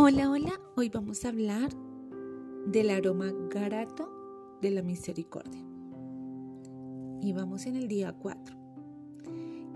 Hola, 0.00 0.30
hola, 0.30 0.60
hoy 0.76 0.90
vamos 0.90 1.24
a 1.24 1.30
hablar 1.30 1.70
del 2.66 2.90
aroma 2.90 3.32
grato 3.50 4.08
de 4.62 4.70
la 4.70 4.80
misericordia. 4.80 5.60
Y 7.20 7.32
vamos 7.32 7.66
en 7.66 7.74
el 7.74 7.88
día 7.88 8.12
4. 8.12 8.56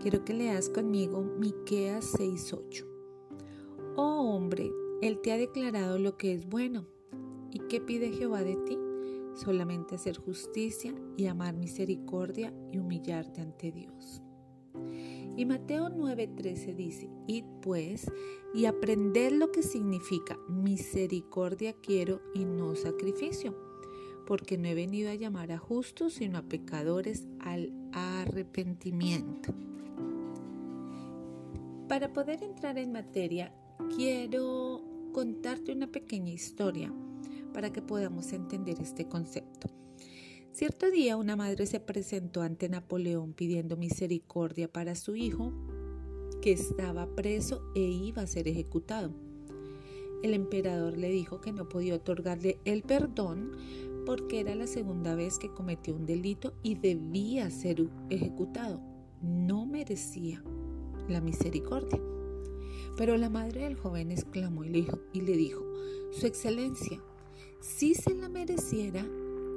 Quiero 0.01 0.25
que 0.25 0.33
leas 0.33 0.69
conmigo 0.69 1.25
Miqueas 1.25 2.15
6:8. 2.17 2.87
Oh 3.97 4.37
hombre, 4.37 4.71
él 5.01 5.19
te 5.23 5.33
ha 5.33 5.37
declarado 5.37 5.99
lo 5.99 6.17
que 6.17 6.33
es 6.33 6.49
bueno. 6.49 6.87
¿Y 7.51 7.59
qué 7.69 7.81
pide 7.81 8.13
Jehová 8.13 8.45
de 8.45 8.55
ti? 8.55 8.79
Solamente 9.35 9.97
hacer 9.97 10.19
justicia 10.19 10.95
y 11.17 11.27
amar 11.27 11.57
misericordia 11.57 12.55
y 12.71 12.79
humillarte 12.79 13.41
ante 13.41 13.73
Dios. 13.73 14.23
Y 15.37 15.47
Mateo 15.47 15.89
9:13 15.89 16.75
dice, 16.75 17.09
id 17.27 17.45
pues 17.63 18.11
y 18.55 18.67
aprended 18.67 19.33
lo 19.33 19.51
que 19.51 19.63
significa 19.63 20.39
misericordia 20.49 21.73
quiero 21.73 22.21
y 22.35 22.45
no 22.45 22.75
sacrificio, 22.75 23.57
porque 24.27 24.59
no 24.59 24.69
he 24.69 24.75
venido 24.75 25.11
a 25.11 25.15
llamar 25.15 25.53
a 25.53 25.59
justos, 25.59 26.15
sino 26.15 26.39
a 26.39 26.43
pecadores 26.43 27.27
al 27.41 27.73
arrepentimiento. 27.93 29.55
Para 31.89 32.13
poder 32.13 32.43
entrar 32.43 32.79
en 32.79 32.93
materia, 32.93 33.55
quiero 33.97 34.83
contarte 35.13 35.73
una 35.73 35.87
pequeña 35.87 36.33
historia 36.33 36.93
para 37.53 37.73
que 37.73 37.83
podamos 37.83 38.33
entender 38.33 38.81
este 38.81 39.07
concepto. 39.09 39.69
Cierto 40.53 40.91
día 40.91 41.17
una 41.17 41.35
madre 41.35 41.65
se 41.65 41.81
presentó 41.81 42.43
ante 42.43 42.69
Napoleón 42.69 43.33
pidiendo 43.33 43.79
misericordia 43.79 44.71
para 44.71 44.95
su 44.95 45.17
hijo 45.17 45.51
que 46.43 46.53
estaba 46.53 47.07
preso 47.17 47.63
e 47.75 47.81
iba 47.81 48.21
a 48.21 48.27
ser 48.27 48.49
ejecutado. 48.49 49.15
El 50.23 50.35
emperador 50.35 50.99
le 50.99 51.09
dijo 51.09 51.41
que 51.41 51.53
no 51.53 51.71
podía 51.71 51.95
otorgarle 51.95 52.59
el 52.67 52.83
perdón 52.83 53.53
porque 54.05 54.41
era 54.41 54.55
la 54.55 54.67
segunda 54.67 55.15
vez 55.15 55.39
que 55.39 55.51
cometió 55.51 55.95
un 55.95 56.05
delito 56.05 56.53
y 56.63 56.75
debía 56.75 57.51
ser 57.51 57.89
ejecutado. 58.11 58.79
No 59.23 59.65
merecía 59.65 60.45
la 61.09 61.23
misericordia. 61.23 61.99
Pero 62.99 63.17
la 63.17 63.31
madre 63.31 63.63
del 63.63 63.77
joven 63.77 64.11
exclamó 64.11 64.65
y 64.65 64.71
le 64.71 65.37
dijo, 65.37 65.65
Su 66.11 66.27
excelencia, 66.27 67.01
si 67.61 67.95
se 67.95 68.15
la 68.15 68.29
mereciera, 68.29 69.07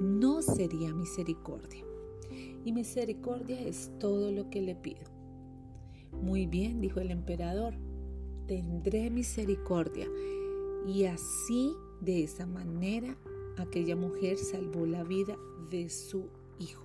no 0.01 0.41
sería 0.41 0.93
misericordia. 0.93 1.83
Y 2.63 2.71
misericordia 2.71 3.59
es 3.59 3.91
todo 3.99 4.31
lo 4.31 4.49
que 4.49 4.61
le 4.61 4.75
pido. 4.75 5.03
Muy 6.11 6.47
bien, 6.47 6.81
dijo 6.81 6.99
el 6.99 7.11
emperador, 7.11 7.75
tendré 8.47 9.09
misericordia. 9.09 10.07
Y 10.87 11.05
así, 11.05 11.73
de 12.02 12.23
esa 12.23 12.45
manera, 12.45 13.17
aquella 13.57 13.95
mujer 13.95 14.37
salvó 14.37 14.85
la 14.85 15.03
vida 15.03 15.37
de 15.69 15.89
su 15.89 16.30
hijo. 16.59 16.83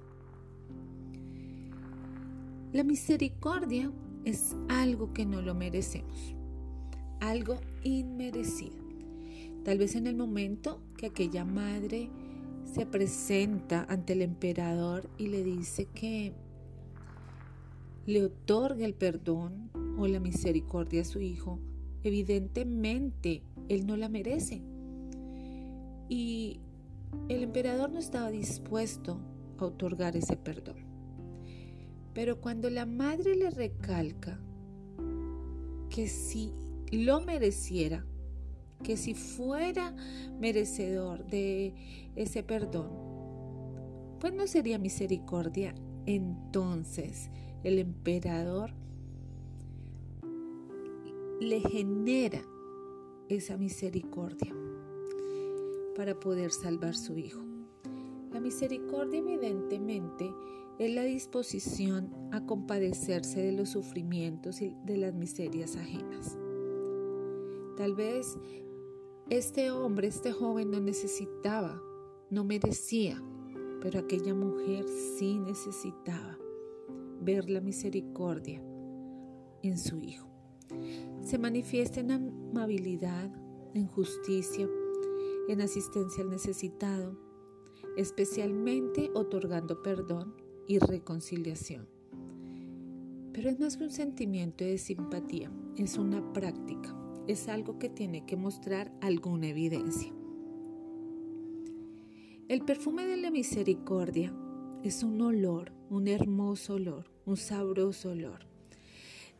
La 2.72 2.84
misericordia 2.84 3.90
es 4.24 4.54
algo 4.68 5.12
que 5.12 5.26
no 5.26 5.42
lo 5.42 5.54
merecemos, 5.54 6.34
algo 7.20 7.56
inmerecido. 7.82 8.76
Tal 9.64 9.78
vez 9.78 9.94
en 9.94 10.06
el 10.06 10.16
momento 10.16 10.80
que 10.96 11.06
aquella 11.06 11.44
madre 11.44 12.10
se 12.72 12.86
presenta 12.86 13.84
ante 13.88 14.12
el 14.12 14.22
emperador 14.22 15.08
y 15.18 15.26
le 15.26 15.42
dice 15.42 15.86
que 15.86 16.32
le 18.06 18.24
otorga 18.24 18.84
el 18.86 18.94
perdón 18.94 19.70
o 19.98 20.06
la 20.06 20.20
misericordia 20.20 21.02
a 21.02 21.04
su 21.04 21.20
hijo, 21.20 21.58
evidentemente 22.02 23.42
él 23.68 23.86
no 23.86 23.96
la 23.96 24.08
merece. 24.08 24.62
Y 26.08 26.60
el 27.28 27.42
emperador 27.42 27.90
no 27.90 27.98
estaba 27.98 28.30
dispuesto 28.30 29.20
a 29.58 29.64
otorgar 29.64 30.16
ese 30.16 30.36
perdón. 30.36 30.76
Pero 32.14 32.40
cuando 32.40 32.70
la 32.70 32.86
madre 32.86 33.36
le 33.36 33.50
recalca 33.50 34.40
que 35.88 36.08
si 36.08 36.52
lo 36.90 37.20
mereciera, 37.20 38.04
que 38.82 38.96
si 38.96 39.14
fuera 39.14 39.94
merecedor 40.38 41.26
de 41.26 41.74
ese 42.16 42.42
perdón, 42.42 42.90
pues 44.20 44.32
no 44.34 44.46
sería 44.46 44.78
misericordia. 44.78 45.74
Entonces 46.06 47.30
el 47.62 47.78
emperador 47.78 48.72
le 51.40 51.60
genera 51.60 52.42
esa 53.28 53.56
misericordia 53.56 54.54
para 55.96 56.18
poder 56.18 56.50
salvar 56.50 56.94
su 56.94 57.16
hijo. 57.18 57.42
La 58.32 58.40
misericordia 58.40 59.20
evidentemente 59.20 60.30
es 60.78 60.94
la 60.94 61.04
disposición 61.04 62.10
a 62.32 62.44
compadecerse 62.46 63.40
de 63.40 63.52
los 63.52 63.70
sufrimientos 63.70 64.62
y 64.62 64.74
de 64.84 64.96
las 64.96 65.14
miserias 65.14 65.76
ajenas. 65.76 66.38
Tal 67.76 67.94
vez 67.94 68.38
este 69.30 69.70
hombre, 69.70 70.08
este 70.08 70.32
joven 70.32 70.72
no 70.72 70.80
necesitaba, 70.80 71.80
no 72.30 72.42
merecía, 72.42 73.22
pero 73.80 74.00
aquella 74.00 74.34
mujer 74.34 74.84
sí 74.88 75.38
necesitaba 75.38 76.36
ver 77.20 77.48
la 77.48 77.60
misericordia 77.60 78.60
en 79.62 79.78
su 79.78 80.00
hijo. 80.00 80.28
Se 81.22 81.38
manifiesta 81.38 82.00
en 82.00 82.10
amabilidad, 82.10 83.30
en 83.72 83.86
justicia, 83.86 84.68
en 85.48 85.60
asistencia 85.60 86.24
al 86.24 86.30
necesitado, 86.30 87.16
especialmente 87.96 89.12
otorgando 89.14 89.80
perdón 89.80 90.34
y 90.66 90.80
reconciliación. 90.80 91.88
Pero 93.32 93.48
es 93.48 93.60
más 93.60 93.76
que 93.76 93.84
un 93.84 93.90
sentimiento 93.90 94.64
de 94.64 94.76
simpatía, 94.76 95.52
es 95.76 95.98
una 95.98 96.32
práctica 96.32 96.99
es 97.30 97.48
algo 97.48 97.78
que 97.78 97.88
tiene 97.88 98.26
que 98.26 98.36
mostrar 98.36 98.92
alguna 99.00 99.48
evidencia. 99.48 100.12
El 102.48 102.62
perfume 102.64 103.06
de 103.06 103.16
la 103.16 103.30
misericordia 103.30 104.34
es 104.82 105.02
un 105.04 105.20
olor, 105.20 105.72
un 105.88 106.08
hermoso 106.08 106.74
olor, 106.74 107.10
un 107.24 107.36
sabroso 107.36 108.10
olor. 108.10 108.46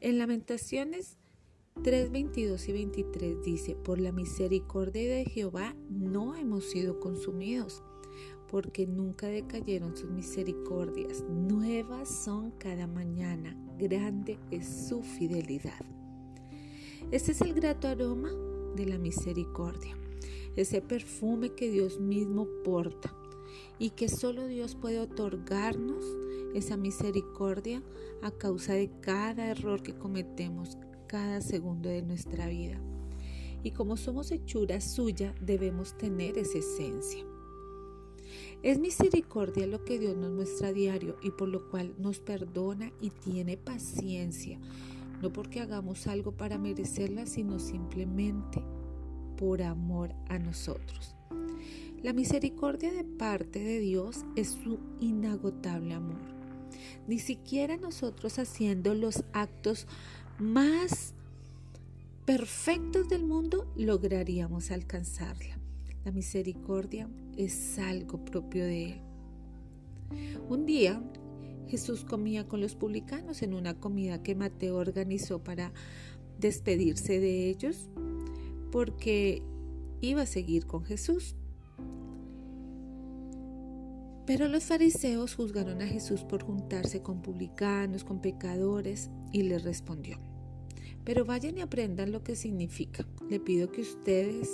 En 0.01 0.19
Lamentaciones 0.19 1.19
3, 1.83 2.13
22 2.13 2.69
y 2.69 2.73
23 2.73 3.43
dice, 3.43 3.75
por 3.75 3.99
la 3.99 4.13
misericordia 4.13 5.17
de 5.17 5.25
Jehová 5.25 5.75
no 5.89 6.37
hemos 6.37 6.71
sido 6.71 7.01
consumidos, 7.01 7.83
porque 8.49 8.87
nunca 8.87 9.27
decayeron 9.29 9.97
sus 9.97 10.11
misericordias. 10.11 11.25
Nuevas 11.29 12.09
son 12.09 12.53
cada 12.53 12.87
mañana, 12.87 13.57
grande 13.79 14.39
es 14.51 14.89
su 14.89 15.03
fidelidad. 15.03 16.00
Este 17.13 17.33
es 17.33 17.41
el 17.41 17.55
grato 17.55 17.89
aroma 17.89 18.31
de 18.77 18.87
la 18.87 18.97
misericordia, 18.97 19.97
ese 20.55 20.81
perfume 20.81 21.51
que 21.57 21.69
Dios 21.69 21.99
mismo 21.99 22.47
porta 22.63 23.13
y 23.81 23.91
que 23.91 24.09
solo 24.09 24.47
Dios 24.47 24.77
puede 24.77 25.01
otorgarnos 25.01 26.05
esa 26.55 26.77
misericordia 26.77 27.83
a 28.23 28.31
causa 28.31 28.75
de 28.75 28.93
cada 29.01 29.51
error 29.51 29.83
que 29.83 29.99
cometemos 29.99 30.79
cada 31.09 31.41
segundo 31.41 31.89
de 31.89 32.03
nuestra 32.03 32.47
vida. 32.47 32.81
Y 33.65 33.73
como 33.73 33.97
somos 33.97 34.31
hechura 34.31 34.81
suya, 34.81 35.35
debemos 35.41 35.99
tener 35.99 36.39
esa 36.39 36.59
esencia. 36.59 37.27
Es 38.63 38.79
misericordia 38.79 39.67
lo 39.67 39.85
que 39.85 39.99
Dios 39.99 40.17
nos 40.17 40.31
muestra 40.31 40.69
a 40.69 40.73
diario 40.73 41.17
y 41.23 41.33
por 41.33 41.49
lo 41.49 41.69
cual 41.71 41.93
nos 41.99 42.21
perdona 42.21 42.93
y 43.01 43.11
tiene 43.11 43.57
paciencia 43.57 44.61
no 45.21 45.33
porque 45.33 45.61
hagamos 45.61 46.07
algo 46.07 46.33
para 46.33 46.59
merecerla, 46.59 47.27
sino 47.27 47.59
simplemente 47.59 48.63
por 49.37 49.63
amor 49.63 50.15
a 50.29 50.39
nosotros. 50.39 51.15
La 52.03 52.13
misericordia 52.13 52.93
de 52.93 53.05
parte 53.05 53.59
de 53.59 53.79
Dios 53.81 54.25
es 54.37 54.49
su 54.63 54.79
inagotable 55.01 55.95
amor. 55.95 56.21
Ni 57.07 57.19
siquiera 57.19 57.77
nosotros 57.77 58.39
haciendo 58.39 58.95
los 58.95 59.25
actos 59.33 59.87
más 60.39 61.15
perfectos 62.25 63.09
del 63.09 63.25
mundo 63.25 63.71
lograríamos 63.77 64.71
alcanzarla. 64.71 65.59
La 66.05 66.13
misericordia 66.13 67.09
es 67.37 67.79
algo 67.79 68.25
propio 68.25 68.65
de 68.65 68.93
Él. 68.93 69.01
Un 70.49 70.65
día 70.65 71.03
Jesús 71.71 72.05
comía 72.05 72.49
con 72.49 72.61
los 72.61 72.75
publicanos 72.75 73.43
en 73.43 73.55
una 73.55 73.79
comida 73.79 74.23
que 74.23 74.35
Mateo 74.35 74.77
organizó 74.77 75.45
para 75.45 75.73
despedirse 76.41 77.21
de 77.21 77.49
ellos 77.49 77.89
porque 78.73 79.43
iba 80.01 80.23
a 80.23 80.27
seguir 80.27 80.67
con 80.67 80.85
Jesús. 80.85 81.37
Pero 84.27 84.49
los 84.49 84.65
fariseos 84.65 85.37
juzgaron 85.37 85.81
a 85.81 85.87
Jesús 85.87 86.25
por 86.25 86.43
juntarse 86.43 87.03
con 87.03 87.23
publicanos, 87.23 88.05
con 88.05 88.21
pecadores, 88.21 89.11
y 89.33 89.43
le 89.43 89.59
respondió, 89.59 90.19
Pero 91.05 91.25
vayan 91.25 91.57
y 91.57 91.61
aprendan 91.61 92.11
lo 92.11 92.25
que 92.25 92.35
significa. 92.35 93.07
Le 93.29 93.39
pido 93.39 93.71
que 93.71 93.83
ustedes, 93.83 94.51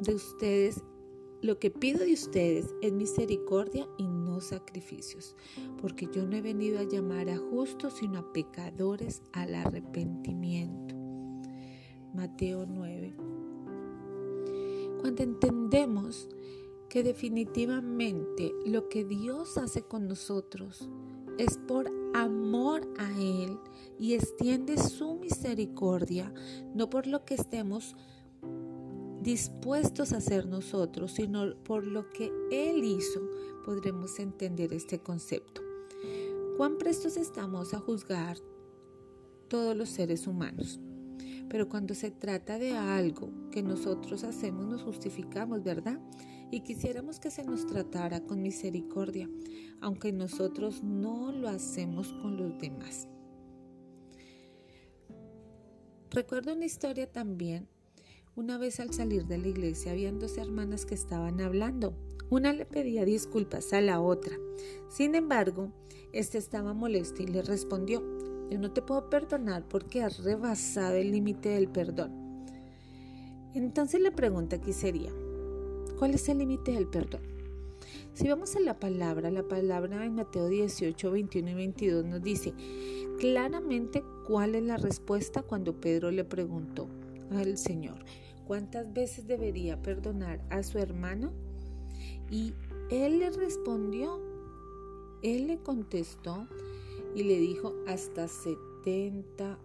de 0.00 0.14
ustedes, 0.14 0.82
lo 1.44 1.58
que 1.58 1.70
pido 1.70 2.06
de 2.06 2.14
ustedes 2.14 2.74
es 2.80 2.94
misericordia 2.94 3.86
y 3.98 4.08
no 4.08 4.40
sacrificios, 4.40 5.36
porque 5.78 6.08
yo 6.10 6.24
no 6.24 6.36
he 6.36 6.40
venido 6.40 6.78
a 6.78 6.84
llamar 6.84 7.28
a 7.28 7.36
justos, 7.36 7.98
sino 7.98 8.20
a 8.20 8.32
pecadores 8.32 9.20
al 9.34 9.54
arrepentimiento. 9.54 10.94
Mateo 12.14 12.64
9. 12.66 13.14
Cuando 15.02 15.22
entendemos 15.22 16.30
que 16.88 17.02
definitivamente 17.02 18.54
lo 18.64 18.88
que 18.88 19.04
Dios 19.04 19.58
hace 19.58 19.82
con 19.82 20.08
nosotros 20.08 20.88
es 21.36 21.58
por 21.58 21.92
amor 22.14 22.88
a 22.96 23.20
Él 23.20 23.58
y 23.98 24.14
extiende 24.14 24.78
su 24.78 25.16
misericordia, 25.16 26.32
no 26.74 26.88
por 26.88 27.06
lo 27.06 27.26
que 27.26 27.34
estemos 27.34 27.94
dispuestos 29.24 30.12
a 30.12 30.18
hacer 30.18 30.46
nosotros, 30.46 31.12
sino 31.12 31.56
por 31.64 31.84
lo 31.84 32.10
que 32.10 32.30
Él 32.52 32.84
hizo, 32.84 33.20
podremos 33.64 34.18
entender 34.18 34.72
este 34.74 35.00
concepto. 35.00 35.62
¿Cuán 36.58 36.76
prestos 36.76 37.16
estamos 37.16 37.72
a 37.72 37.78
juzgar 37.80 38.36
todos 39.48 39.74
los 39.74 39.88
seres 39.88 40.26
humanos? 40.26 40.78
Pero 41.48 41.68
cuando 41.68 41.94
se 41.94 42.10
trata 42.10 42.58
de 42.58 42.76
algo 42.76 43.30
que 43.50 43.62
nosotros 43.62 44.24
hacemos, 44.24 44.66
nos 44.66 44.82
justificamos, 44.82 45.62
¿verdad? 45.62 45.98
Y 46.50 46.60
quisiéramos 46.60 47.18
que 47.18 47.30
se 47.30 47.44
nos 47.44 47.66
tratara 47.66 48.20
con 48.20 48.42
misericordia, 48.42 49.28
aunque 49.80 50.12
nosotros 50.12 50.82
no 50.82 51.32
lo 51.32 51.48
hacemos 51.48 52.12
con 52.12 52.36
los 52.36 52.58
demás. 52.58 53.08
Recuerdo 56.10 56.52
una 56.52 56.66
historia 56.66 57.10
también. 57.10 57.73
Una 58.36 58.58
vez 58.58 58.80
al 58.80 58.92
salir 58.92 59.26
de 59.26 59.38
la 59.38 59.46
iglesia 59.46 59.92
habían 59.92 60.18
dos 60.18 60.38
hermanas 60.38 60.86
que 60.86 60.96
estaban 60.96 61.40
hablando. 61.40 61.94
Una 62.30 62.52
le 62.52 62.66
pedía 62.66 63.04
disculpas 63.04 63.72
a 63.72 63.80
la 63.80 64.00
otra. 64.00 64.36
Sin 64.88 65.14
embargo, 65.14 65.70
esta 66.12 66.36
estaba 66.38 66.74
molesta 66.74 67.22
y 67.22 67.28
le 67.28 67.42
respondió, 67.42 68.02
yo 68.50 68.58
no 68.58 68.72
te 68.72 68.82
puedo 68.82 69.08
perdonar 69.08 69.68
porque 69.68 70.02
has 70.02 70.24
rebasado 70.24 70.96
el 70.96 71.12
límite 71.12 71.50
del 71.50 71.68
perdón. 71.68 72.10
Entonces 73.54 74.00
la 74.00 74.10
pregunta 74.10 74.56
aquí 74.56 74.72
sería, 74.72 75.12
¿cuál 75.96 76.14
es 76.14 76.28
el 76.28 76.38
límite 76.38 76.72
del 76.72 76.88
perdón? 76.88 77.22
Si 78.14 78.26
vamos 78.26 78.56
a 78.56 78.60
la 78.60 78.80
palabra, 78.80 79.30
la 79.30 79.46
palabra 79.46 80.04
en 80.04 80.16
Mateo 80.16 80.48
18, 80.48 81.08
21 81.08 81.50
y 81.50 81.54
22 81.54 82.04
nos 82.04 82.20
dice 82.20 82.52
claramente 83.20 84.02
cuál 84.26 84.56
es 84.56 84.64
la 84.64 84.76
respuesta 84.76 85.42
cuando 85.42 85.80
Pedro 85.80 86.10
le 86.10 86.24
preguntó 86.24 86.88
al 87.30 87.56
Señor, 87.58 88.04
¿cuántas 88.46 88.92
veces 88.92 89.26
debería 89.26 89.80
perdonar 89.82 90.40
a 90.50 90.62
su 90.62 90.78
hermano? 90.78 91.32
Y 92.30 92.54
él 92.90 93.18
le 93.18 93.30
respondió, 93.30 94.20
él 95.22 95.46
le 95.46 95.58
contestó, 95.58 96.46
y 97.14 97.22
le 97.22 97.38
dijo 97.38 97.74
hasta 97.86 98.28
70 98.28 99.58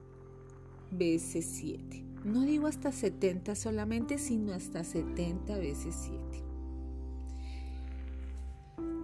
veces 0.92 1.46
7. 1.46 2.04
No 2.24 2.42
digo 2.42 2.68
hasta 2.68 2.92
70 2.92 3.56
solamente, 3.56 4.18
sino 4.18 4.54
hasta 4.54 4.84
70 4.84 5.58
veces 5.58 5.96
7. 6.00 6.20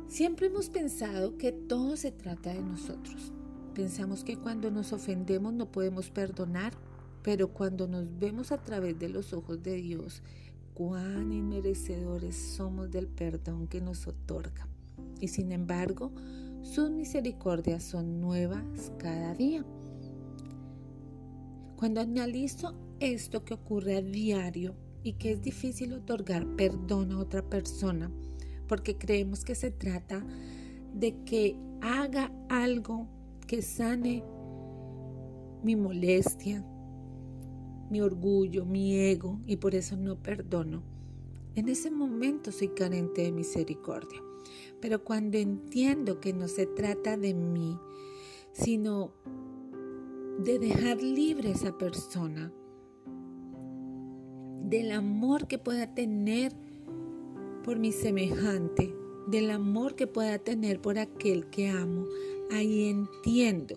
Siempre 0.08 0.48
hemos 0.48 0.70
pensado 0.70 1.38
que 1.38 1.52
todo 1.52 1.98
se 1.98 2.12
trata 2.12 2.54
de 2.54 2.62
nosotros. 2.62 3.34
Pensamos 3.74 4.24
que 4.24 4.38
cuando 4.38 4.72
nos 4.72 4.94
ofendemos 4.94 5.54
no 5.54 5.72
podemos 5.72 6.10
perdonar, 6.10 6.74
pero 7.26 7.48
cuando 7.48 7.88
nos 7.88 8.20
vemos 8.20 8.52
a 8.52 8.58
través 8.62 9.00
de 9.00 9.10
los 9.10 9.34
ojos 9.34 9.64
de 9.64 9.78
Dios, 9.78 10.22
cuán 10.76 11.34
inmerecedores 11.34 12.36
somos 12.36 12.92
del 12.92 13.08
perdón 13.08 13.68
que 13.68 13.82
nos 13.82 14.06
otorga. 14.06 14.68
Y 15.20 15.30
sin 15.30 15.52
embargo, 15.52 16.12
sus 16.62 16.92
misericordias 16.92 17.84
son 17.84 18.22
nuevas 18.22 18.92
cada 19.00 19.34
día. 19.34 19.66
Cuando 21.78 22.00
analizo 22.00 22.76
esto 23.00 23.44
que 23.44 23.56
ocurre 23.56 23.96
a 23.96 24.04
diario 24.04 24.76
y 25.02 25.14
que 25.14 25.32
es 25.32 25.42
difícil 25.42 25.94
otorgar 25.94 26.46
perdón 26.56 27.12
a 27.12 27.18
otra 27.18 27.42
persona, 27.42 28.12
porque 28.68 29.00
creemos 29.00 29.44
que 29.44 29.56
se 29.56 29.72
trata 29.72 30.24
de 30.94 31.24
que 31.24 31.58
haga 31.82 32.32
algo 32.50 33.08
que 33.48 33.64
sane 33.64 34.24
mi 35.64 35.76
molestia, 35.76 36.64
mi 37.90 38.02
orgullo, 38.02 38.66
mi 38.66 38.96
ego, 38.98 39.40
y 39.46 39.58
por 39.58 39.76
eso 39.76 39.96
no 39.98 40.22
perdono. 40.22 40.84
En 41.56 41.70
ese 41.70 41.92
momento 41.92 42.52
soy 42.52 42.70
carente 42.70 43.24
de 43.24 43.32
misericordia. 43.32 44.22
Pero 44.82 45.04
cuando 45.04 45.38
entiendo 45.38 46.20
que 46.20 46.34
no 46.34 46.48
se 46.48 46.66
trata 46.66 47.18
de 47.18 47.34
mí, 47.34 47.78
sino 48.52 49.14
de 50.40 50.60
dejar 50.60 51.02
libre 51.02 51.50
a 51.50 51.54
esa 51.54 51.78
persona, 51.78 52.52
del 54.64 54.92
amor 54.92 55.48
que 55.48 55.58
pueda 55.58 55.94
tener 55.94 56.54
por 57.64 57.80
mi 57.80 57.92
semejante, 57.92 58.94
del 59.28 59.50
amor 59.52 59.96
que 59.96 60.08
pueda 60.08 60.40
tener 60.40 60.82
por 60.82 61.00
aquel 61.00 61.50
que 61.50 61.70
amo, 61.70 62.06
ahí 62.52 62.90
entiendo 62.90 63.76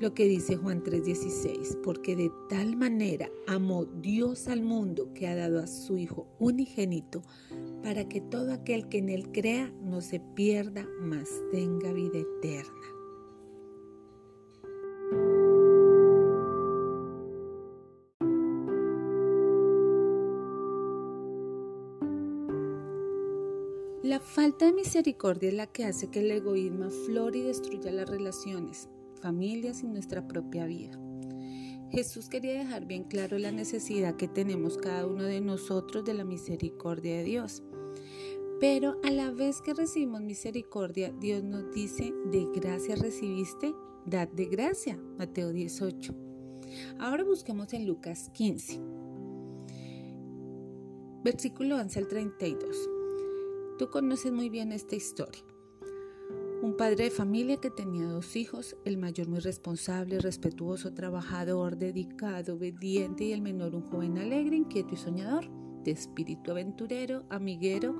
lo 0.00 0.14
que 0.14 0.24
dice 0.24 0.56
Juan 0.56 0.82
3:16, 0.82 1.78
porque 1.82 2.16
de 2.16 2.30
tal 2.48 2.76
manera 2.76 3.30
amó 3.46 3.84
Dios 3.84 4.48
al 4.48 4.62
mundo 4.62 5.12
que 5.14 5.26
ha 5.26 5.36
dado 5.36 5.60
a 5.60 5.66
su 5.66 5.98
Hijo 5.98 6.26
unigénito, 6.38 7.22
para 7.82 8.08
que 8.08 8.20
todo 8.20 8.52
aquel 8.52 8.88
que 8.88 8.98
en 8.98 9.08
él 9.08 9.30
crea 9.32 9.72
no 9.82 10.00
se 10.00 10.20
pierda, 10.20 10.86
mas 11.00 11.28
tenga 11.50 11.92
vida 11.92 12.18
eterna. 12.18 12.94
La 24.02 24.20
falta 24.20 24.66
de 24.66 24.74
misericordia 24.74 25.48
es 25.48 25.54
la 25.54 25.66
que 25.66 25.86
hace 25.86 26.10
que 26.10 26.20
el 26.20 26.30
egoísmo 26.30 26.90
flore 26.90 27.38
y 27.38 27.42
destruya 27.42 27.90
las 27.90 28.08
relaciones, 28.08 28.88
familias 29.24 29.82
y 29.82 29.86
nuestra 29.86 30.28
propia 30.28 30.66
vida. 30.66 31.00
Jesús 31.90 32.28
quería 32.28 32.58
dejar 32.58 32.84
bien 32.84 33.04
claro 33.04 33.38
la 33.38 33.52
necesidad 33.52 34.16
que 34.16 34.28
tenemos 34.28 34.76
cada 34.76 35.06
uno 35.06 35.22
de 35.22 35.40
nosotros 35.40 36.04
de 36.04 36.12
la 36.12 36.24
misericordia 36.24 37.16
de 37.16 37.24
Dios. 37.24 37.62
Pero 38.60 39.00
a 39.02 39.10
la 39.10 39.30
vez 39.30 39.62
que 39.62 39.72
recibimos 39.72 40.20
misericordia, 40.20 41.10
Dios 41.20 41.42
nos 41.42 41.72
dice, 41.72 42.12
de 42.26 42.46
gracia 42.54 42.96
recibiste, 42.96 43.72
dad 44.04 44.28
de 44.28 44.44
gracia. 44.44 45.00
Mateo 45.16 45.52
18. 45.52 46.14
Ahora 46.98 47.24
busquemos 47.24 47.72
en 47.72 47.86
Lucas 47.86 48.28
15. 48.34 48.78
Versículo 51.24 51.76
11 51.76 51.98
al 51.98 52.08
32. 52.08 52.90
Tú 53.78 53.88
conoces 53.88 54.32
muy 54.32 54.50
bien 54.50 54.70
esta 54.70 54.96
historia. 54.96 55.53
Un 56.64 56.78
padre 56.78 57.04
de 57.04 57.10
familia 57.10 57.58
que 57.58 57.70
tenía 57.70 58.06
dos 58.06 58.36
hijos, 58.36 58.74
el 58.86 58.96
mayor 58.96 59.28
muy 59.28 59.40
responsable, 59.40 60.18
respetuoso, 60.18 60.94
trabajador, 60.94 61.76
dedicado, 61.76 62.54
obediente 62.54 63.24
y 63.24 63.32
el 63.32 63.42
menor 63.42 63.74
un 63.74 63.82
joven 63.82 64.16
alegre, 64.16 64.56
inquieto 64.56 64.94
y 64.94 64.96
soñador, 64.96 65.46
de 65.84 65.90
espíritu 65.90 66.52
aventurero, 66.52 67.26
amiguero. 67.28 67.98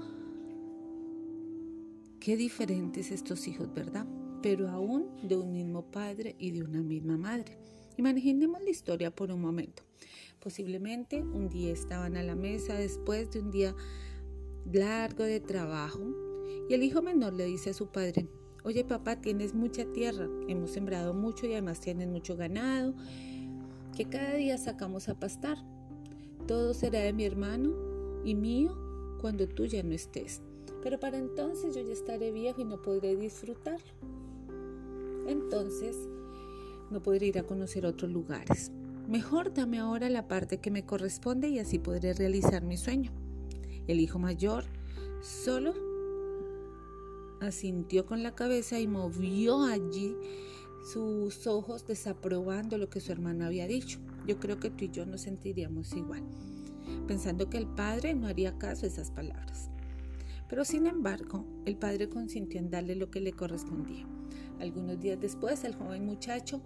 Qué 2.20 2.38
diferentes 2.38 3.10
estos 3.10 3.46
hijos, 3.48 3.70
¿verdad? 3.74 4.06
Pero 4.40 4.70
aún 4.70 5.10
de 5.22 5.36
un 5.36 5.52
mismo 5.52 5.82
padre 5.82 6.34
y 6.38 6.52
de 6.52 6.62
una 6.62 6.80
misma 6.80 7.18
madre. 7.18 7.58
Imaginemos 7.98 8.62
la 8.62 8.70
historia 8.70 9.14
por 9.14 9.30
un 9.30 9.42
momento. 9.42 9.82
Posiblemente 10.40 11.20
un 11.20 11.50
día 11.50 11.70
estaban 11.70 12.16
a 12.16 12.22
la 12.22 12.34
mesa 12.34 12.72
después 12.72 13.30
de 13.30 13.40
un 13.40 13.50
día 13.50 13.74
largo 14.72 15.24
de 15.24 15.40
trabajo 15.40 16.00
y 16.70 16.72
el 16.72 16.82
hijo 16.82 17.02
menor 17.02 17.34
le 17.34 17.44
dice 17.44 17.68
a 17.68 17.74
su 17.74 17.88
padre, 17.88 18.26
Oye 18.64 18.82
papá, 18.82 19.16
tienes 19.16 19.52
mucha 19.52 19.84
tierra, 19.84 20.26
hemos 20.48 20.70
sembrado 20.70 21.12
mucho 21.12 21.44
y 21.44 21.52
además 21.52 21.80
tienes 21.80 22.08
mucho 22.08 22.34
ganado, 22.34 22.94
que 23.94 24.06
cada 24.06 24.32
día 24.36 24.56
sacamos 24.56 25.10
a 25.10 25.20
pastar. 25.20 25.58
Todo 26.48 26.72
será 26.72 27.00
de 27.00 27.12
mi 27.12 27.26
hermano 27.26 27.74
y 28.24 28.34
mío 28.34 28.74
cuando 29.20 29.46
tú 29.46 29.66
ya 29.66 29.82
no 29.82 29.92
estés. 29.92 30.40
Pero 30.82 30.98
para 30.98 31.18
entonces 31.18 31.76
yo 31.76 31.82
ya 31.82 31.92
estaré 31.92 32.32
viejo 32.32 32.62
y 32.62 32.64
no 32.64 32.80
podré 32.80 33.16
disfrutarlo. 33.16 33.84
Entonces 35.28 35.94
no 36.90 37.02
podré 37.02 37.26
ir 37.26 37.38
a 37.38 37.42
conocer 37.42 37.84
otros 37.84 38.10
lugares. 38.10 38.72
Mejor 39.06 39.52
dame 39.52 39.78
ahora 39.78 40.08
la 40.08 40.26
parte 40.26 40.56
que 40.56 40.70
me 40.70 40.86
corresponde 40.86 41.48
y 41.48 41.58
así 41.58 41.78
podré 41.78 42.14
realizar 42.14 42.62
mi 42.62 42.78
sueño. 42.78 43.12
El 43.86 44.00
hijo 44.00 44.18
mayor 44.18 44.64
solo 45.20 45.74
asintió 47.44 48.06
con 48.06 48.22
la 48.22 48.34
cabeza 48.34 48.78
y 48.80 48.86
movió 48.86 49.62
allí 49.62 50.16
sus 50.92 51.46
ojos 51.46 51.86
desaprobando 51.86 52.76
lo 52.78 52.90
que 52.90 53.00
su 53.00 53.12
hermano 53.12 53.46
había 53.46 53.66
dicho. 53.66 53.98
Yo 54.26 54.38
creo 54.38 54.58
que 54.58 54.70
tú 54.70 54.84
y 54.84 54.90
yo 54.90 55.06
nos 55.06 55.22
sentiríamos 55.22 55.92
igual, 55.94 56.22
pensando 57.06 57.48
que 57.48 57.58
el 57.58 57.66
padre 57.66 58.14
no 58.14 58.26
haría 58.26 58.58
caso 58.58 58.84
a 58.84 58.88
esas 58.88 59.10
palabras. 59.10 59.70
Pero 60.48 60.64
sin 60.64 60.86
embargo, 60.86 61.44
el 61.64 61.76
padre 61.76 62.08
consintió 62.08 62.60
en 62.60 62.70
darle 62.70 62.96
lo 62.96 63.10
que 63.10 63.20
le 63.20 63.32
correspondía. 63.32 64.06
Algunos 64.60 65.00
días 65.00 65.20
después, 65.20 65.64
el 65.64 65.74
joven 65.74 66.04
muchacho 66.04 66.60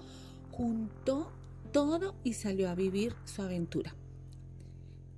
juntó 0.51 1.33
todo 1.73 2.15
y 2.25 2.35
salió 2.35 2.69
a 2.69 2.75
vivir 2.75 3.15
su 3.25 3.43
aventura. 3.43 3.95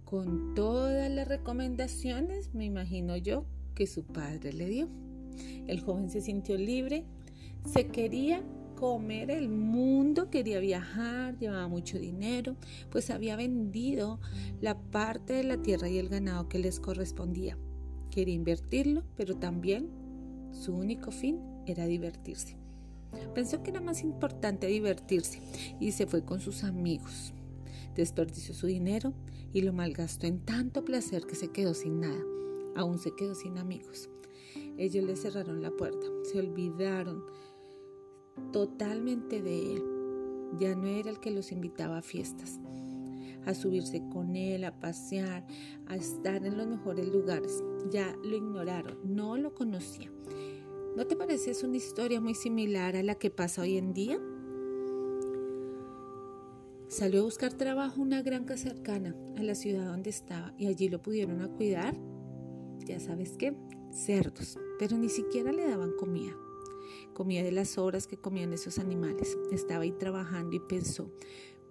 Con 0.05 0.55
todas 0.55 1.11
las 1.11 1.27
recomendaciones, 1.27 2.55
me 2.55 2.65
imagino 2.65 3.17
yo, 3.17 3.45
que 3.75 3.87
su 3.87 4.05
padre 4.05 4.53
le 4.53 4.67
dio. 4.67 4.89
El 5.67 5.81
joven 5.81 6.11
se 6.11 6.21
sintió 6.21 6.57
libre, 6.57 7.05
se 7.65 7.87
quería 7.87 8.43
comer 8.81 9.31
el 9.31 9.51
mundo, 9.51 10.31
quería 10.31 10.59
viajar, 10.59 11.39
llevaba 11.39 11.69
mucho 11.69 11.99
dinero, 11.99 12.57
pues 12.91 13.11
había 13.11 13.37
vendido 13.37 14.19
la 14.61 14.79
parte 14.79 15.35
de 15.35 15.45
la 15.45 15.59
tierra 15.59 15.91
y 15.91 15.99
el 15.99 16.09
ganado 16.09 16.49
que 16.49 16.59
les 16.59 16.81
correspondía. 16.81 17.59
Quería 18.11 18.35
invertirlo, 18.35 19.05
pero 19.17 19.37
también 19.37 19.91
su 20.53 20.75
único 20.75 21.11
fin 21.11 21.41
era 21.67 21.87
divertirse. 21.87 22.57
Pensó 23.35 23.63
que 23.63 23.71
era 23.71 23.81
más 23.81 24.03
importante 24.03 24.67
divertirse 24.67 25.41
y 25.79 25.93
se 25.93 26.07
fue 26.07 26.25
con 26.25 26.41
sus 26.41 26.65
amigos. 26.65 27.35
Desperdició 27.95 28.55
su 28.55 28.67
dinero 28.67 29.13
y 29.53 29.61
lo 29.61 29.73
malgastó 29.73 30.27
en 30.27 30.41
tanto 30.41 30.85
placer 30.85 31.27
que 31.27 31.35
se 31.35 31.49
quedó 31.49 31.75
sin 31.75 32.01
nada. 32.01 32.23
Aún 32.77 32.99
se 32.99 33.15
quedó 33.15 33.35
sin 33.35 33.59
amigos. 33.59 34.09
Ellos 34.81 35.05
le 35.05 35.15
cerraron 35.15 35.61
la 35.61 35.71
puerta, 35.71 36.07
se 36.23 36.39
olvidaron 36.39 37.23
totalmente 38.51 39.43
de 39.43 39.75
él. 39.75 39.85
Ya 40.59 40.75
no 40.75 40.87
era 40.87 41.11
el 41.11 41.21
que 41.21 41.31
los 41.31 41.53
invitaba 41.53 41.99
a 41.99 42.03
fiestas, 42.03 42.59
a 43.45 43.53
subirse 43.53 44.03
con 44.11 44.37
él, 44.37 44.65
a 44.65 44.81
pasear, 44.81 45.47
a 45.87 45.97
estar 45.97 46.47
en 46.47 46.57
los 46.57 46.67
mejores 46.67 47.07
lugares. 47.09 47.63
Ya 47.91 48.17
lo 48.25 48.35
ignoraron, 48.35 48.97
no 49.05 49.37
lo 49.37 49.55
conocían. 49.55 50.15
¿No 50.97 51.07
te 51.07 51.15
parece 51.15 51.51
es 51.51 51.63
una 51.63 51.77
historia 51.77 52.19
muy 52.19 52.35
similar 52.35 52.97
a 52.97 53.03
la 53.03 53.17
que 53.17 53.31
pasa 53.31 53.61
hoy 53.61 53.77
en 53.77 53.93
día? 53.93 54.19
Salió 56.89 57.21
a 57.21 57.25
buscar 57.25 57.53
trabajo 57.53 58.01
una 58.01 58.23
granja 58.23 58.57
cercana 58.57 59.15
a 59.37 59.43
la 59.43 59.55
ciudad 59.55 59.85
donde 59.85 60.09
estaba 60.09 60.55
y 60.57 60.69
allí 60.69 60.89
lo 60.89 61.03
pudieron 61.03 61.43
a 61.43 61.49
cuidar. 61.49 61.95
Ya 62.87 62.99
sabes 62.99 63.37
qué, 63.37 63.55
cerdos, 63.91 64.59
pero 64.79 64.97
ni 64.97 65.09
siquiera 65.09 65.53
le 65.53 65.67
daban 65.67 65.93
comida. 65.99 66.37
Comía 67.15 67.43
de 67.43 67.53
las 67.53 67.79
horas 67.79 68.07
que 68.07 68.17
comían 68.17 68.53
esos 68.53 68.79
animales. 68.79 69.37
Estaba 69.53 69.83
ahí 69.83 69.93
trabajando 69.93 70.57
y 70.57 70.61
pensó, 70.61 71.11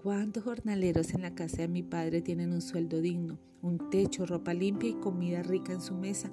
¿cuántos 0.01 0.43
jornaleros 0.43 1.13
en 1.13 1.21
la 1.21 1.35
casa 1.35 1.63
de 1.63 1.67
mi 1.67 1.83
padre 1.83 2.21
tienen 2.21 2.51
un 2.51 2.61
sueldo 2.61 3.01
digno, 3.01 3.39
un 3.61 3.89
techo, 3.89 4.25
ropa 4.25 4.53
limpia 4.53 4.89
y 4.89 4.95
comida 4.95 5.43
rica 5.43 5.73
en 5.73 5.81
su 5.81 5.95
mesa? 5.95 6.31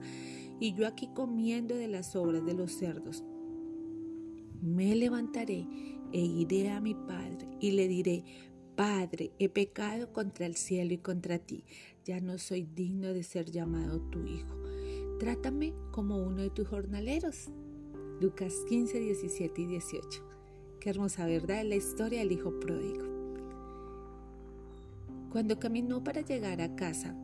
y 0.59 0.75
yo 0.75 0.87
aquí 0.87 1.09
comiendo 1.09 1.75
de 1.75 1.89
las 1.89 2.17
obras 2.17 2.45
de 2.45 2.55
los 2.55 2.73
cerdos. 2.73 3.25
Me 4.63 4.95
levantaré 4.97 5.67
e 6.13 6.21
iré 6.21 6.71
a 6.71 6.81
mi 6.81 6.95
padre 6.95 7.49
y 7.61 7.73
le 7.73 7.89
diré, 7.89 8.25
Padre, 8.75 9.33
he 9.39 9.49
pecado 9.49 10.13
contra 10.13 10.45
el 10.45 10.55
cielo 10.55 10.93
y 10.93 10.99
contra 10.99 11.39
ti, 11.39 11.65
ya 12.05 12.21
no 12.21 12.37
soy 12.37 12.65
digno 12.65 13.09
de 13.15 13.23
ser 13.23 13.51
llamado 13.51 14.03
tu 14.11 14.23
hijo. 14.27 14.56
Trátame 15.19 15.73
como 15.93 16.19
uno 16.19 16.43
de 16.43 16.51
tus 16.51 16.69
jornaleros. 16.69 17.49
Lucas 18.21 18.55
15, 18.69 19.01
17 19.01 19.63
y 19.63 19.67
18. 19.67 20.23
Qué 20.79 20.91
hermosa 20.91 21.27
verdad 21.27 21.61
es 21.61 21.67
la 21.67 21.77
historia 21.77 22.19
del 22.19 22.33
hijo 22.33 22.59
pródigo. 22.61 23.05
Cuando 25.31 25.59
caminó 25.59 26.05
para 26.05 26.21
llegar 26.21 26.61
a 26.61 26.77
casa, 26.77 27.15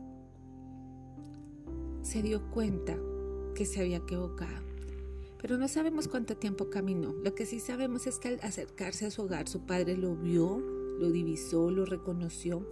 se 2.01 2.21
dio 2.21 2.49
cuenta 2.51 2.97
que 3.55 3.65
se 3.65 3.81
había 3.81 3.97
equivocado. 3.97 4.63
Pero 5.39 5.57
no 5.57 5.67
sabemos 5.67 6.07
cuánto 6.07 6.37
tiempo 6.37 6.69
caminó. 6.69 7.13
Lo 7.13 7.35
que 7.35 7.45
sí 7.45 7.59
sabemos 7.59 8.07
es 8.07 8.17
que 8.17 8.29
al 8.29 8.39
acercarse 8.41 9.05
a 9.05 9.11
su 9.11 9.23
hogar, 9.23 9.47
su 9.47 9.65
padre 9.65 9.97
lo 9.97 10.15
vio, 10.15 10.59
lo 10.99 11.11
divisó, 11.11 11.69
lo 11.69 11.85
reconoció 11.85 12.65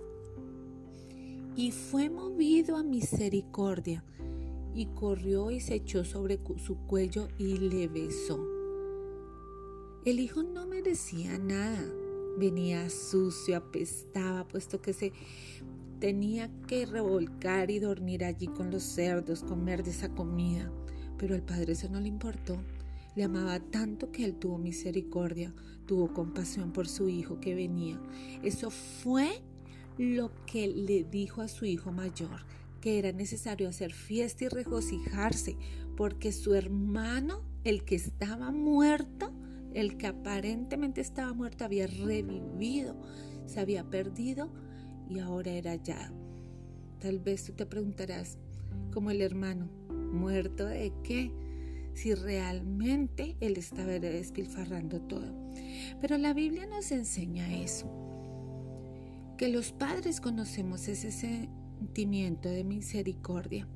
y 1.55 1.71
fue 1.71 2.09
movido 2.09 2.77
a 2.77 2.83
misericordia 2.83 4.03
y 4.73 4.87
corrió 4.87 5.51
y 5.51 5.59
se 5.59 5.75
echó 5.75 6.03
sobre 6.03 6.39
su 6.57 6.77
cuello 6.87 7.27
y 7.37 7.57
le 7.57 7.87
besó. 7.87 8.45
El 10.05 10.19
hijo 10.19 10.43
no 10.43 10.65
merecía 10.67 11.37
nada. 11.37 11.85
Venía 12.37 12.89
sucio, 12.89 13.57
apestaba, 13.57 14.47
puesto 14.47 14.81
que 14.81 14.93
se 14.93 15.11
Tenía 16.01 16.49
que 16.65 16.87
revolcar 16.87 17.69
y 17.69 17.77
dormir 17.77 18.25
allí 18.25 18.47
con 18.47 18.71
los 18.71 18.81
cerdos, 18.81 19.43
comer 19.43 19.83
de 19.83 19.91
esa 19.91 20.09
comida. 20.09 20.71
Pero 21.19 21.35
al 21.35 21.43
padre 21.43 21.73
eso 21.73 21.89
no 21.89 21.99
le 21.99 22.07
importó. 22.07 22.57
Le 23.15 23.23
amaba 23.23 23.59
tanto 23.59 24.11
que 24.11 24.25
él 24.25 24.33
tuvo 24.33 24.57
misericordia, 24.57 25.53
tuvo 25.85 26.11
compasión 26.11 26.73
por 26.73 26.87
su 26.87 27.07
hijo 27.07 27.39
que 27.39 27.53
venía. 27.53 28.01
Eso 28.41 28.71
fue 28.71 29.43
lo 29.99 30.31
que 30.47 30.67
le 30.67 31.03
dijo 31.03 31.43
a 31.43 31.47
su 31.47 31.65
hijo 31.65 31.91
mayor, 31.91 32.47
que 32.81 32.99
era 32.99 33.11
necesario 33.13 33.69
hacer 33.69 33.93
fiesta 33.93 34.45
y 34.45 34.47
regocijarse, 34.49 35.55
porque 35.95 36.31
su 36.31 36.55
hermano, 36.55 37.43
el 37.63 37.85
que 37.85 37.95
estaba 37.95 38.51
muerto, 38.51 39.31
el 39.73 39.97
que 39.97 40.07
aparentemente 40.07 40.99
estaba 40.99 41.33
muerto, 41.33 41.63
había 41.63 41.87
revivido, 41.87 42.97
se 43.45 43.59
había 43.59 43.89
perdido 43.89 44.51
y 45.09 45.19
ahora 45.19 45.51
era 45.51 45.75
ya. 45.75 46.11
Tal 46.99 47.19
vez 47.19 47.45
tú 47.45 47.53
te 47.53 47.65
preguntarás, 47.65 48.37
como 48.91 49.11
el 49.11 49.21
hermano, 49.21 49.69
¿muerto 49.89 50.65
de 50.65 50.91
qué? 51.03 51.31
Si 51.93 52.13
realmente 52.13 53.37
él 53.39 53.57
estaba 53.57 53.91
despilfarrando 53.91 55.01
todo. 55.01 55.33
Pero 55.99 56.17
la 56.17 56.33
Biblia 56.33 56.65
nos 56.65 56.91
enseña 56.91 57.61
eso, 57.61 57.87
que 59.37 59.49
los 59.49 59.71
padres 59.71 60.21
conocemos 60.21 60.87
ese 60.87 61.11
sentimiento 61.81 62.47
de 62.47 62.63
misericordia 62.63 63.67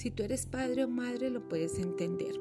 si 0.00 0.10
tú 0.10 0.22
eres 0.22 0.46
padre 0.46 0.84
o 0.84 0.88
madre 0.88 1.28
lo 1.28 1.46
puedes 1.46 1.78
entender. 1.78 2.40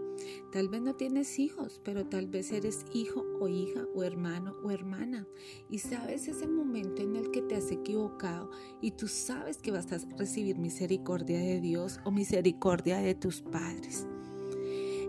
Tal 0.50 0.70
vez 0.70 0.82
no 0.82 0.96
tienes 0.96 1.40
hijos, 1.40 1.82
pero 1.84 2.06
tal 2.06 2.28
vez 2.28 2.54
eres 2.54 2.86
hijo 2.94 3.26
o 3.42 3.50
hija 3.50 3.86
o 3.94 4.04
hermano 4.04 4.56
o 4.64 4.72
hermana. 4.72 5.28
Y 5.70 5.80
sabes 5.80 6.30
ese 6.30 6.48
momento 6.48 7.02
en 7.02 7.18
el 7.18 7.32
que 7.32 7.42
te 7.42 7.56
has 7.58 7.70
equivocado 7.70 8.50
y 8.80 8.92
tú 8.92 9.10
sabes 9.10 9.58
que 9.58 9.72
vas 9.72 9.92
a 9.92 9.98
recibir 10.18 10.58
misericordia 10.58 11.38
de 11.38 11.60
Dios 11.60 12.00
o 12.06 12.12
misericordia 12.12 13.00
de 13.00 13.14
tus 13.14 13.42
padres. 13.42 14.08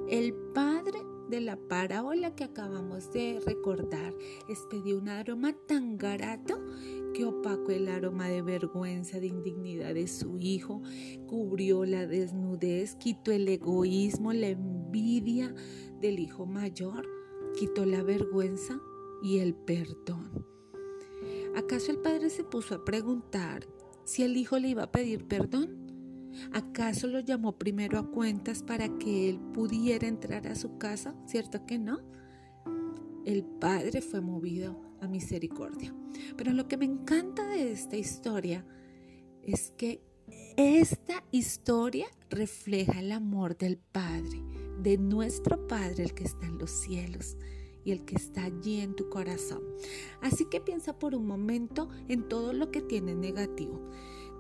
El 0.09 0.35
padre 0.53 0.99
de 1.29 1.41
la 1.41 1.57
parábola 1.57 2.35
que 2.35 2.43
acabamos 2.43 3.13
de 3.13 3.41
recordar 3.47 4.13
expedió 4.49 4.99
un 4.99 5.09
aroma 5.09 5.53
tan 5.69 5.97
grato 5.97 6.60
que 7.51 7.57
opacó 7.57 7.73
el 7.73 7.89
aroma 7.89 8.29
de 8.29 8.43
vergüenza, 8.43 9.19
de 9.19 9.27
indignidad 9.27 9.95
de 9.95 10.07
su 10.07 10.39
hijo, 10.39 10.83
cubrió 11.27 11.85
la 11.85 12.07
desnudez, 12.07 12.95
quitó 12.97 13.33
el 13.33 13.49
egoísmo, 13.49 14.33
la 14.33 14.49
envidia 14.49 15.55
del 16.01 16.19
hijo 16.21 16.47
mayor, 16.47 17.09
quitó 17.59 17.85
la 17.87 18.03
vergüenza 18.03 18.81
y 19.23 19.39
el 19.39 19.55
perdón. 19.55 20.47
¿Acaso 21.57 21.91
el 21.91 21.99
padre 21.99 22.31
se 22.31 22.45
puso 22.45 22.75
a 22.77 22.85
preguntar 22.85 23.67
si 24.05 24.23
el 24.23 24.37
hijo 24.37 24.59
le 24.59 24.69
iba 24.69 24.85
a 24.85 24.93
pedir 24.93 25.27
perdón? 25.27 25.77
¿Acaso 26.53 27.09
lo 27.09 27.21
llamó 27.21 27.59
primero 27.59 27.99
a 27.99 28.11
cuentas 28.11 28.63
para 28.63 28.89
que 28.99 29.29
él 29.29 29.41
pudiera 29.53 30.07
entrar 30.07 30.47
a 30.47 30.55
su 30.55 30.79
casa? 30.79 31.15
¿Cierto 31.27 31.67
que 31.67 31.79
no? 31.79 31.99
El 33.25 33.45
padre 33.45 34.01
fue 34.01 34.21
movido 34.21 34.90
a 35.01 35.09
misericordia. 35.09 35.95
Pero 36.37 36.53
lo 36.53 36.69
que 36.69 36.77
me 36.77 36.85
encanta 36.85 37.47
de 37.47 37.73
esta 37.73 37.97
historia 37.97 38.65
es 39.43 39.73
que 39.77 40.03
esta 40.57 41.25
historia 41.33 42.07
refleja 42.29 43.01
el 43.01 43.13
amor 43.13 43.57
del 43.57 43.79
Padre, 43.79 44.43
de 44.83 44.99
nuestro 44.99 45.67
Padre, 45.67 46.05
el 46.05 46.15
que 46.15 46.25
está 46.25 46.47
en 46.47 46.59
los 46.59 46.71
cielos 46.71 47.37
y 47.85 47.93
el 47.93 48.05
que 48.05 48.17
está 48.17 48.45
allí 48.45 48.81
en 48.81 48.95
tu 48.95 49.09
corazón. 49.09 49.63
Así 50.21 50.45
que 50.51 50.61
piensa 50.61 50.99
por 50.99 51.15
un 51.15 51.27
momento 51.27 51.89
en 52.09 52.29
todo 52.29 52.53
lo 52.53 52.71
que 52.71 52.83
tiene 52.83 53.15
negativo 53.15 53.91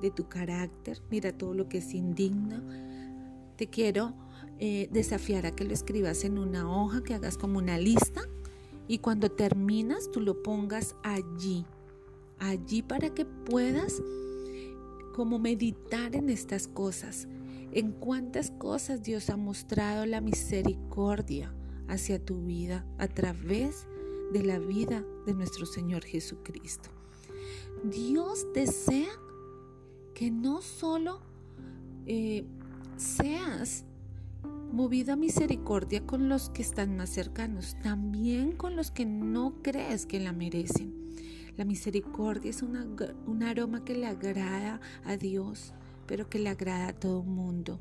de 0.00 0.10
tu 0.10 0.28
carácter, 0.28 1.02
mira 1.10 1.36
todo 1.36 1.54
lo 1.54 1.68
que 1.68 1.78
es 1.78 1.94
indigno. 1.94 2.62
Te 3.56 3.68
quiero 3.68 4.14
eh, 4.58 4.88
desafiar 4.90 5.46
a 5.46 5.52
que 5.52 5.64
lo 5.64 5.74
escribas 5.74 6.24
en 6.24 6.38
una 6.38 6.70
hoja, 6.70 7.02
que 7.02 7.14
hagas 7.14 7.36
como 7.36 7.58
una 7.58 7.78
lista 7.78 8.22
y 8.90 8.98
cuando 8.98 9.30
terminas 9.30 10.10
tú 10.10 10.20
lo 10.20 10.42
pongas 10.42 10.96
allí, 11.04 11.64
allí 12.40 12.82
para 12.82 13.14
que 13.14 13.24
puedas 13.24 14.02
como 15.14 15.38
meditar 15.38 16.16
en 16.16 16.28
estas 16.28 16.66
cosas, 16.66 17.28
en 17.70 17.92
cuántas 17.92 18.50
cosas 18.50 19.04
Dios 19.04 19.30
ha 19.30 19.36
mostrado 19.36 20.06
la 20.06 20.20
misericordia 20.20 21.54
hacia 21.86 22.18
tu 22.18 22.42
vida 22.42 22.84
a 22.98 23.06
través 23.06 23.86
de 24.32 24.42
la 24.42 24.58
vida 24.58 25.04
de 25.24 25.34
nuestro 25.34 25.66
Señor 25.66 26.02
Jesucristo. 26.02 26.90
Dios 27.84 28.44
desea 28.54 29.12
que 30.14 30.32
no 30.32 30.62
solo 30.62 31.20
eh, 32.06 32.44
seas 32.96 33.84
movido 34.72 35.12
a 35.12 35.16
misericordia 35.16 36.06
con 36.06 36.28
los 36.28 36.50
que 36.50 36.62
están 36.62 36.96
más 36.96 37.10
cercanos, 37.10 37.76
también 37.82 38.52
con 38.52 38.76
los 38.76 38.90
que 38.90 39.04
no 39.04 39.62
crees 39.62 40.06
que 40.06 40.20
la 40.20 40.32
merecen. 40.32 40.94
La 41.56 41.64
misericordia 41.64 42.50
es 42.50 42.62
un 42.62 43.42
aroma 43.42 43.84
que 43.84 43.94
le 43.94 44.06
agrada 44.06 44.80
a 45.04 45.16
Dios, 45.16 45.74
pero 46.06 46.28
que 46.30 46.38
le 46.38 46.48
agrada 46.48 46.88
a 46.88 46.92
todo 46.92 47.22
mundo. 47.22 47.80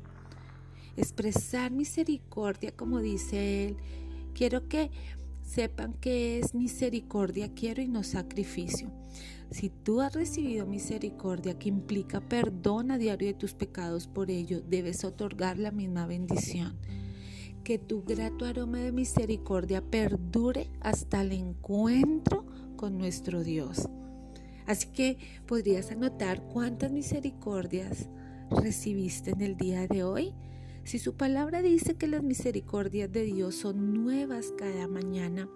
Expresar 0.96 1.70
misericordia, 1.70 2.72
como 2.72 2.98
dice 3.00 3.66
Él, 3.66 3.76
quiero 4.34 4.68
que 4.68 4.90
sepan 5.50 5.94
que 5.94 6.38
es 6.38 6.54
misericordia, 6.54 7.52
quiero 7.54 7.82
y 7.82 7.88
no 7.88 8.04
sacrificio. 8.04 8.92
Si 9.50 9.68
tú 9.68 10.00
has 10.00 10.14
recibido 10.14 10.64
misericordia 10.64 11.58
que 11.58 11.68
implica 11.68 12.20
perdón 12.20 12.92
a 12.92 12.98
diario 12.98 13.26
de 13.26 13.34
tus 13.34 13.54
pecados 13.54 14.06
por 14.06 14.30
ello, 14.30 14.60
debes 14.60 15.02
otorgar 15.04 15.58
la 15.58 15.72
misma 15.72 16.06
bendición. 16.06 16.78
Que 17.64 17.78
tu 17.78 18.04
grato 18.04 18.44
aroma 18.44 18.78
de 18.78 18.92
misericordia 18.92 19.82
perdure 19.82 20.70
hasta 20.80 21.22
el 21.22 21.32
encuentro 21.32 22.46
con 22.76 22.96
nuestro 22.96 23.42
Dios. 23.42 23.88
Así 24.66 24.86
que 24.92 25.18
podrías 25.46 25.90
anotar 25.90 26.44
cuántas 26.44 26.92
misericordias 26.92 28.08
recibiste 28.50 29.32
en 29.32 29.40
el 29.40 29.56
día 29.56 29.88
de 29.88 30.04
hoy. 30.04 30.32
Si 30.90 30.98
su 30.98 31.14
palabra 31.14 31.62
dice 31.62 31.94
que 31.94 32.08
las 32.08 32.24
misericordias 32.24 33.12
de 33.12 33.22
Dios 33.22 33.54
son 33.54 33.94
nuevas 33.94 34.52
cada 34.58 34.88
mañana, 34.88 35.48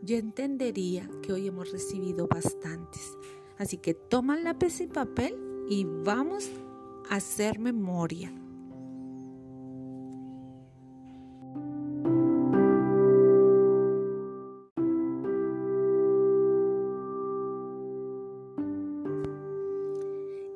yo 0.00 0.16
entendería 0.16 1.10
que 1.20 1.34
hoy 1.34 1.46
hemos 1.48 1.70
recibido 1.70 2.26
bastantes. 2.26 3.18
Así 3.58 3.76
que 3.76 3.92
toma 3.92 4.38
lápiz 4.38 4.80
y 4.80 4.86
papel 4.86 5.36
y 5.68 5.84
vamos 5.84 6.48
a 7.10 7.16
hacer 7.16 7.58
memoria. 7.58 8.32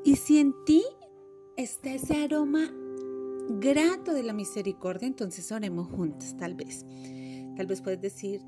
Y 0.05 0.17
si 0.17 0.39
en 0.39 0.55
ti 0.65 0.83
está 1.59 1.93
ese 1.93 2.17
aroma 2.17 2.71
grato 3.65 4.13
de 4.13 4.23
la 4.23 4.35
misericordia, 4.35 5.09
entonces 5.09 5.51
oremos 5.51 5.89
juntos, 5.89 6.37
tal 6.37 6.55
vez. 6.55 6.85
Tal 7.57 7.67
vez 7.67 7.81
puedes 7.81 8.01
decir, 8.01 8.43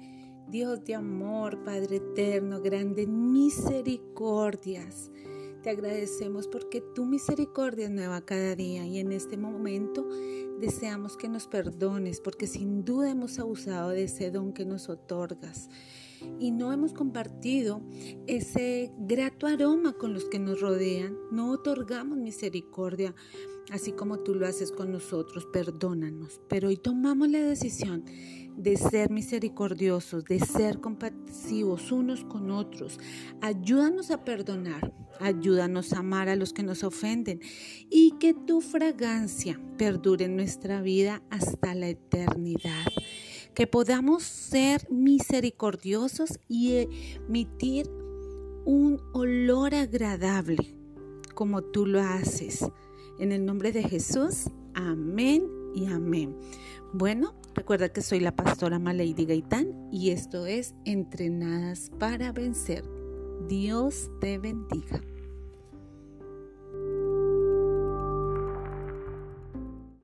Dios 0.46 0.84
de 0.84 0.94
amor, 0.94 1.64
Padre 1.64 1.96
eterno, 1.96 2.60
grande 2.60 3.06
misericordias. 3.06 5.10
Te 5.62 5.70
agradecemos 5.70 6.48
porque 6.48 6.82
tu 6.94 7.06
misericordia 7.06 7.86
es 7.86 7.90
nueva 7.90 8.26
cada 8.26 8.54
día 8.54 8.86
y 8.86 8.98
en 8.98 9.10
este 9.10 9.38
momento 9.38 10.06
deseamos 10.60 11.16
que 11.16 11.30
nos 11.30 11.48
perdones 11.48 12.20
porque 12.20 12.46
sin 12.46 12.84
duda 12.84 13.10
hemos 13.10 13.38
abusado 13.38 13.90
de 13.90 14.04
ese 14.04 14.30
don 14.30 14.52
que 14.52 14.66
nos 14.66 14.90
otorgas 14.90 15.70
y 16.38 16.50
no 16.50 16.72
hemos 16.72 16.92
compartido 16.92 17.80
ese 18.26 18.92
grato 18.98 19.46
aroma 19.46 19.94
con 19.94 20.12
los 20.12 20.26
que 20.26 20.38
nos 20.38 20.60
rodean. 20.60 21.16
No 21.32 21.50
otorgamos 21.50 22.18
misericordia 22.18 23.14
así 23.70 23.92
como 23.92 24.20
tú 24.20 24.34
lo 24.34 24.46
haces 24.46 24.72
con 24.72 24.92
nosotros. 24.92 25.46
Perdónanos. 25.52 26.40
Pero 26.48 26.68
hoy 26.68 26.76
tomamos 26.76 27.28
la 27.28 27.40
decisión 27.40 28.04
de 28.56 28.76
ser 28.76 29.10
misericordiosos, 29.10 30.24
de 30.24 30.40
ser 30.40 30.80
compasivos 30.80 31.92
unos 31.92 32.24
con 32.24 32.50
otros. 32.50 32.98
Ayúdanos 33.42 34.10
a 34.10 34.24
perdonar, 34.24 34.94
ayúdanos 35.20 35.92
a 35.92 35.98
amar 35.98 36.28
a 36.28 36.36
los 36.36 36.52
que 36.52 36.62
nos 36.62 36.82
ofenden 36.82 37.40
y 37.90 38.12
que 38.18 38.34
tu 38.34 38.60
fragancia 38.60 39.60
perdure 39.76 40.24
en 40.24 40.36
nuestra 40.36 40.80
vida 40.80 41.22
hasta 41.30 41.74
la 41.74 41.88
eternidad. 41.88 42.86
Que 43.54 43.66
podamos 43.66 44.22
ser 44.22 44.86
misericordiosos 44.90 46.38
y 46.48 46.88
emitir 47.28 47.88
un 48.64 49.00
olor 49.12 49.74
agradable 49.74 50.74
como 51.34 51.62
tú 51.62 51.86
lo 51.86 52.00
haces. 52.00 52.66
En 53.18 53.32
el 53.32 53.46
nombre 53.46 53.72
de 53.72 53.82
Jesús, 53.82 54.50
amén 54.74 55.48
y 55.74 55.86
amén. 55.86 56.36
Bueno, 56.92 57.34
recuerda 57.54 57.88
que 57.88 58.02
soy 58.02 58.20
la 58.20 58.36
pastora 58.36 58.78
Malady 58.78 59.24
Gaitán 59.24 59.88
y 59.90 60.10
esto 60.10 60.46
es 60.46 60.74
Entrenadas 60.84 61.90
para 61.98 62.32
Vencer. 62.32 62.84
Dios 63.48 64.10
te 64.20 64.38
bendiga. 64.38 65.00